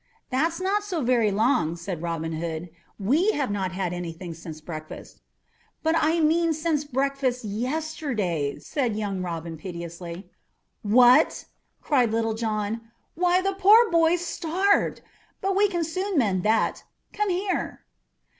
"That's 0.31 0.59
not 0.59 0.81
so 0.83 1.03
very 1.03 1.29
long," 1.29 1.75
said 1.75 2.01
Robin 2.01 2.31
Hood. 2.33 2.71
"We 2.97 3.33
have 3.33 3.51
not 3.51 3.71
had 3.71 3.93
anything 3.93 4.33
since 4.33 4.59
breakfast." 4.59 5.21
"But 5.83 5.93
I 5.95 6.19
mean 6.21 6.53
since 6.53 6.83
breakfast 6.85 7.45
yesterday," 7.45 8.57
said 8.57 8.95
young 8.95 9.21
Robin 9.21 9.57
piteously. 9.57 10.27
"What!" 10.81 11.45
cried 11.83 12.09
Little 12.09 12.33
John. 12.33 12.81
"Why, 13.13 13.41
the 13.43 13.53
poor 13.53 13.91
boy's 13.91 14.25
starved. 14.25 15.03
But 15.39 15.55
we 15.55 15.67
can 15.67 15.83
soon 15.83 16.17
mend 16.17 16.41
that. 16.41 16.83
Come 17.13 17.29
here!" 17.29 17.85